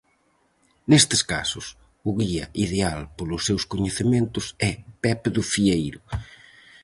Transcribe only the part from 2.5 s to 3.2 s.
ideal